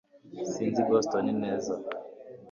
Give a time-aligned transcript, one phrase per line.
[0.51, 1.73] sinzi boston neza